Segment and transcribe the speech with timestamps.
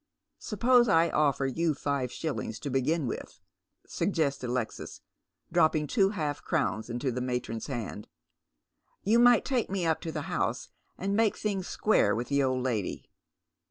[0.39, 3.39] "Suppose I offer you five sliillings to begin with,"
[3.85, 5.01] suggests Alexis,
[5.51, 8.07] dropping two half crowns into the matron's hand."
[9.03, 12.63] You might take me up to the house and make things square with th© old
[12.63, 13.11] lady."